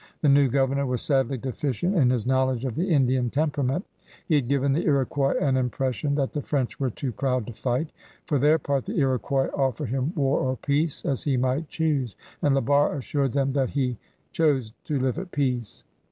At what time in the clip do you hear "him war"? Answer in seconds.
9.89-10.39